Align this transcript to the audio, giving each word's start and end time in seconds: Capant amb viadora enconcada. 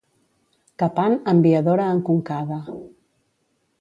Capant 0.83 1.17
amb 1.33 1.47
viadora 1.49 1.85
enconcada. 1.97 2.59